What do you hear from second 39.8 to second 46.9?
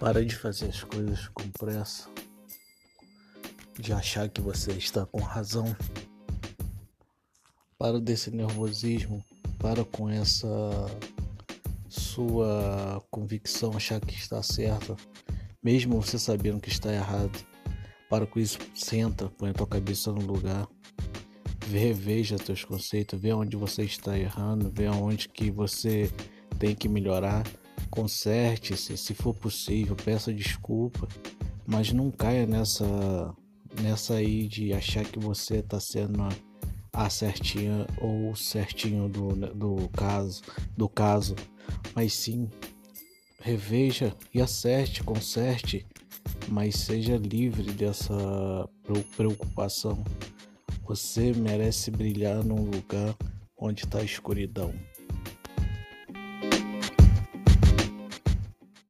caso, do caso, mas sim reveja e acerte, conserte, mas